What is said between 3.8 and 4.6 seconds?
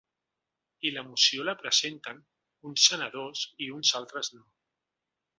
altres no.